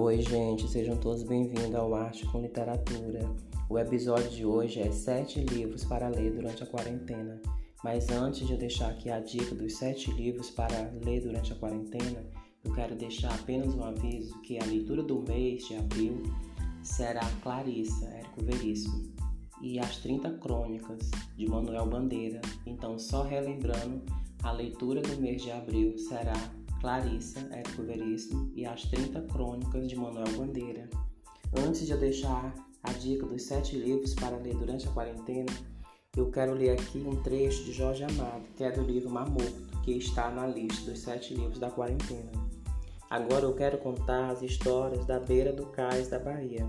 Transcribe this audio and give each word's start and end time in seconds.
Oi, 0.00 0.22
gente, 0.22 0.68
sejam 0.68 0.96
todos 0.96 1.24
bem-vindos 1.24 1.74
ao 1.74 1.92
Arte 1.92 2.24
com 2.26 2.40
Literatura. 2.40 3.28
O 3.68 3.76
episódio 3.76 4.30
de 4.30 4.46
hoje 4.46 4.78
é 4.78 4.92
sete 4.92 5.40
livros 5.40 5.84
para 5.84 6.08
ler 6.08 6.30
durante 6.30 6.62
a 6.62 6.66
quarentena. 6.66 7.42
Mas 7.82 8.08
antes 8.08 8.46
de 8.46 8.52
eu 8.52 8.58
deixar 8.58 8.90
aqui 8.90 9.10
a 9.10 9.18
dica 9.18 9.56
dos 9.56 9.76
sete 9.76 10.12
livros 10.12 10.50
para 10.50 10.92
ler 11.04 11.22
durante 11.22 11.52
a 11.52 11.56
quarentena, 11.56 12.24
eu 12.64 12.72
quero 12.74 12.94
deixar 12.94 13.34
apenas 13.34 13.74
um 13.74 13.82
aviso 13.82 14.40
que 14.42 14.56
a 14.56 14.64
leitura 14.64 15.02
do 15.02 15.20
mês 15.20 15.66
de 15.66 15.74
abril 15.74 16.22
será 16.80 17.28
Clarissa, 17.42 18.06
Érico 18.06 18.44
Veríssimo, 18.44 19.02
e 19.60 19.80
as 19.80 19.96
30 19.96 20.30
Crônicas 20.34 21.10
de 21.36 21.44
Manuel 21.48 21.86
Bandeira. 21.86 22.40
Então, 22.64 23.00
só 23.00 23.24
relembrando, 23.24 24.00
a 24.44 24.52
leitura 24.52 25.02
do 25.02 25.20
mês 25.20 25.42
de 25.42 25.50
abril 25.50 25.98
será 25.98 26.56
Clarissa, 26.80 27.48
Érico 27.50 27.82
Veríssimo 27.82 28.50
e 28.54 28.64
as 28.64 28.82
30 28.82 29.22
Crônicas 29.22 29.88
de 29.88 29.96
Manuel 29.96 30.30
Bandeira. 30.36 30.88
Antes 31.56 31.86
de 31.86 31.92
eu 31.92 31.98
deixar 31.98 32.54
a 32.82 32.92
dica 32.92 33.26
dos 33.26 33.42
sete 33.42 33.76
livros 33.76 34.14
para 34.14 34.36
ler 34.36 34.54
durante 34.54 34.86
a 34.86 34.92
quarentena, 34.92 35.52
eu 36.16 36.30
quero 36.30 36.54
ler 36.54 36.70
aqui 36.70 36.98
um 36.98 37.16
trecho 37.22 37.64
de 37.64 37.72
Jorge 37.72 38.04
Amado, 38.04 38.44
que 38.56 38.64
é 38.64 38.70
do 38.70 38.82
livro 38.82 39.10
Mar 39.10 39.28
que 39.84 39.92
está 39.92 40.30
na 40.30 40.46
lista 40.46 40.90
dos 40.90 41.00
sete 41.00 41.34
livros 41.34 41.58
da 41.58 41.70
quarentena. 41.70 42.30
Agora 43.10 43.44
eu 43.44 43.54
quero 43.54 43.78
contar 43.78 44.30
as 44.30 44.42
histórias 44.42 45.06
da 45.06 45.18
beira 45.18 45.52
do 45.52 45.66
cais 45.66 46.08
da 46.08 46.18
Bahia. 46.18 46.66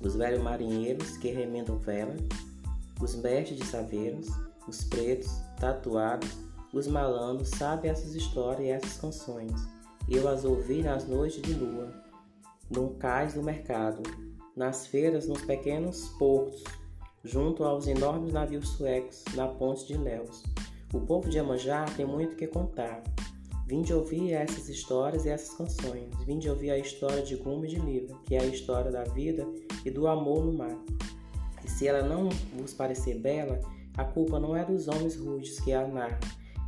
Os 0.00 0.14
velhos 0.14 0.42
marinheiros 0.42 1.16
que 1.16 1.30
remendam 1.30 1.78
vela, 1.78 2.14
os 3.00 3.14
mestres 3.14 3.58
de 3.58 3.66
saveiros, 3.66 4.28
os 4.68 4.84
pretos, 4.84 5.30
tatuados, 5.58 6.28
os 6.76 6.86
malandros 6.86 7.48
sabem 7.48 7.90
essas 7.90 8.14
histórias 8.14 8.66
e 8.66 8.70
essas 8.70 8.98
canções. 8.98 9.66
Eu 10.06 10.28
as 10.28 10.44
ouvi 10.44 10.82
nas 10.82 11.08
noites 11.08 11.40
de 11.40 11.54
lua, 11.54 11.90
no 12.70 12.90
cais 12.90 13.32
do 13.32 13.42
mercado, 13.42 14.02
nas 14.54 14.86
feiras, 14.86 15.26
nos 15.26 15.40
pequenos 15.40 16.10
portos, 16.18 16.62
junto 17.24 17.64
aos 17.64 17.86
enormes 17.86 18.30
navios 18.30 18.68
suecos 18.68 19.24
na 19.34 19.48
ponte 19.48 19.86
de 19.86 19.96
Léus. 19.96 20.42
O 20.92 21.00
povo 21.00 21.30
de 21.30 21.38
Amanjá 21.38 21.86
tem 21.96 22.04
muito 22.04 22.36
que 22.36 22.46
contar. 22.46 23.02
Vim 23.66 23.80
de 23.80 23.94
ouvir 23.94 24.32
essas 24.32 24.68
histórias 24.68 25.24
e 25.24 25.30
essas 25.30 25.56
canções. 25.56 26.14
Vim 26.26 26.38
de 26.38 26.50
ouvir 26.50 26.70
a 26.70 26.78
história 26.78 27.22
de 27.22 27.36
Gume 27.36 27.68
de 27.68 27.80
Livra, 27.80 28.14
que 28.26 28.36
é 28.36 28.40
a 28.40 28.46
história 28.46 28.92
da 28.92 29.02
vida 29.02 29.48
e 29.82 29.90
do 29.90 30.06
amor 30.06 30.44
no 30.44 30.52
mar. 30.52 30.76
E 31.64 31.70
se 31.70 31.88
ela 31.88 32.06
não 32.06 32.28
vos 32.54 32.74
parecer 32.74 33.18
bela, 33.18 33.58
a 33.96 34.04
culpa 34.04 34.38
não 34.38 34.54
é 34.54 34.62
dos 34.62 34.88
homens 34.88 35.16
rudes 35.16 35.58
que 35.58 35.72
a 35.72 35.88
narram, 35.88 36.20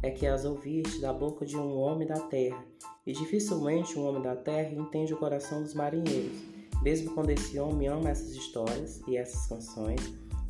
é 0.02 0.10
que 0.10 0.26
as 0.26 0.44
ouviste 0.44 1.00
da 1.00 1.12
boca 1.12 1.44
de 1.44 1.56
um 1.56 1.76
homem 1.76 2.06
da 2.06 2.20
terra, 2.20 2.64
e 3.06 3.12
dificilmente 3.12 3.98
um 3.98 4.06
homem 4.06 4.22
da 4.22 4.36
terra 4.36 4.74
entende 4.74 5.14
o 5.14 5.16
coração 5.16 5.62
dos 5.62 5.74
marinheiros, 5.74 6.38
mesmo 6.82 7.14
quando 7.14 7.30
esse 7.30 7.58
homem 7.58 7.88
ama 7.88 8.10
essas 8.10 8.30
histórias 8.30 9.00
e 9.08 9.16
essas 9.16 9.46
canções 9.46 10.00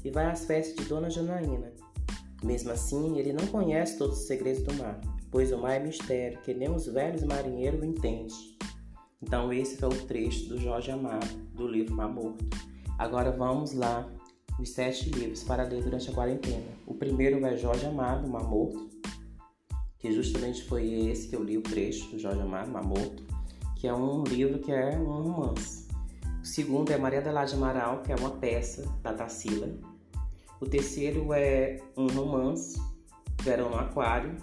e 0.05 0.11
vai 0.11 0.27
às 0.27 0.45
festas 0.45 0.77
de 0.77 0.85
Dona 0.89 1.11
Janaína. 1.11 1.73
Mesmo 2.43 2.71
assim, 2.71 3.19
ele 3.19 3.33
não 3.33 3.47
conhece 3.49 3.99
todos 3.99 4.21
os 4.21 4.27
segredos 4.27 4.63
do 4.63 4.73
mar, 4.75 5.01
pois 5.31 5.53
o 5.53 5.59
mar 5.59 5.73
é 5.73 5.81
mistério 5.81 6.41
que 6.43 6.55
nem 6.55 6.71
os 6.71 6.87
velhos 6.87 7.23
marinheiros 7.25 7.83
entendem. 7.83 8.29
Então 9.21 9.53
esse 9.53 9.77
foi 9.77 9.89
o 9.89 10.07
trecho 10.07 10.49
do 10.49 10.59
Jorge 10.59 10.91
Amado, 10.91 11.27
do 11.55 11.67
livro 11.67 11.95
Mar 11.95 12.09
Morto. 12.09 12.45
Agora 12.97 13.33
vamos 13.33 13.73
lá, 13.73 14.09
os 14.61 14.71
sete 14.71 15.11
livros 15.11 15.43
para 15.43 15.65
ler 15.65 15.83
durante 15.83 16.11
a 16.11 16.15
quarentena. 16.15 16.67
O 16.87 16.95
primeiro 16.95 17.45
é 17.45 17.57
Jorge 17.57 17.87
Amado, 17.87 18.29
Mar 18.29 18.45
Morto, 18.45 18.89
que 19.99 20.13
justamente 20.13 20.63
foi 20.65 21.11
esse 21.11 21.29
que 21.29 21.37
eu 21.37 21.43
li 21.43 21.59
o 21.59 21.63
trecho 21.63 22.09
do 22.11 22.19
Jorge 22.19 22.41
Amado, 22.41 22.71
Mamoto, 22.71 23.23
que 23.77 23.87
é 23.87 23.95
um 23.95 24.23
livro 24.25 24.59
que 24.59 24.73
é 24.73 24.97
um 24.97 25.23
romance. 25.23 25.89
O 26.43 26.47
segundo 26.47 26.93
é 26.93 26.97
Maria 26.97 27.19
Adelaide 27.19 27.55
Amaral, 27.55 28.03
que 28.03 28.13
é 28.13 28.17
uma 28.17 28.31
peça 28.31 28.89
da 29.03 29.13
Tarsila. 29.13 29.69
O 30.61 30.67
terceiro 30.67 31.33
é 31.33 31.81
um 31.97 32.07
romance, 32.09 32.81
Verão 33.43 33.71
no 33.71 33.77
Aquário, 33.77 34.37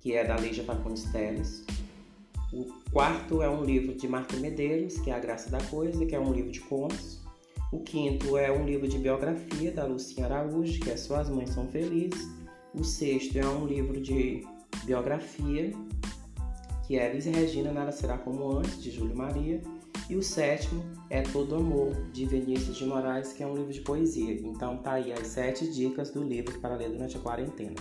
que 0.00 0.14
é 0.14 0.24
da 0.24 0.36
Lígia 0.36 0.64
Fagundes 0.64 1.04
Teles. 1.10 1.64
O 2.52 2.64
quarto 2.92 3.42
é 3.42 3.50
um 3.50 3.64
livro 3.64 3.94
de 3.94 4.06
Marta 4.06 4.36
Medeiros, 4.36 4.98
que 4.98 5.10
é 5.10 5.14
A 5.14 5.18
Graça 5.18 5.50
da 5.50 5.62
Coisa, 5.64 6.06
que 6.06 6.14
é 6.14 6.20
um 6.20 6.32
livro 6.32 6.50
de 6.50 6.60
contos. 6.60 7.20
O 7.72 7.80
quinto 7.80 8.36
é 8.38 8.50
um 8.50 8.64
livro 8.64 8.86
de 8.86 8.98
biografia 8.98 9.72
da 9.72 9.84
Lucinha 9.84 10.26
Araújo, 10.26 10.80
que 10.80 10.90
é 10.90 10.96
Suas 10.96 11.28
Mães 11.28 11.50
São 11.50 11.66
Felizes. 11.66 12.24
O 12.78 12.84
sexto 12.84 13.38
é 13.38 13.46
um 13.46 13.66
livro 13.66 13.98
de 13.98 14.46
biografia, 14.84 15.72
que 16.86 16.98
é 16.98 17.10
Elis 17.10 17.24
Regina, 17.24 17.72
Nada 17.72 17.90
Será 17.90 18.18
Como 18.18 18.58
Antes, 18.58 18.82
de 18.82 18.90
Júlio 18.90 19.16
Maria. 19.16 19.62
E 20.10 20.14
o 20.14 20.22
sétimo 20.22 20.84
é 21.08 21.22
Todo 21.22 21.56
Amor, 21.56 21.94
de 22.12 22.26
Vinícius 22.26 22.76
de 22.76 22.84
Moraes, 22.84 23.32
que 23.32 23.42
é 23.42 23.46
um 23.46 23.54
livro 23.54 23.72
de 23.72 23.80
poesia. 23.80 24.34
Então 24.34 24.76
tá 24.76 24.92
aí 24.92 25.10
as 25.10 25.26
sete 25.26 25.72
dicas 25.72 26.10
do 26.10 26.22
livro 26.22 26.60
para 26.60 26.76
ler 26.76 26.90
durante 26.90 27.16
a 27.16 27.20
quarentena. 27.20 27.74